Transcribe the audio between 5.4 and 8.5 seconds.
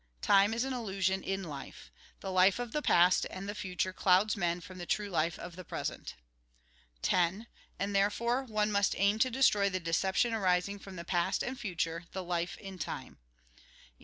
the present. 10. And therefore,